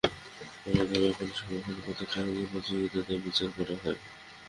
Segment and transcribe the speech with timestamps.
[0.63, 3.99] কোন গ্রাম পানি সংরক্ষণে কতটা এগিয়ে, প্রতিযোগিতায় তা বিচার করা হয়।